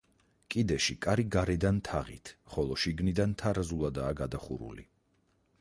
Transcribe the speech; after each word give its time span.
კიდეში 0.53 0.95
კარი 1.05 1.25
გარედან 1.35 1.83
თაღით, 1.89 2.33
ხოლო 2.55 2.79
შიგნიდან 2.85 3.39
თარაზულადაა 3.43 4.19
გადახურული. 4.23 4.91